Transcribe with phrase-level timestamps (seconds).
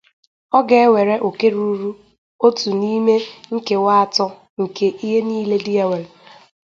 [0.57, 1.91] ọ ga-ewere òkè ruru
[2.47, 3.15] otu n'ime
[3.55, 4.27] nkewa atọ
[4.61, 6.07] nke ihe niile di ya nwere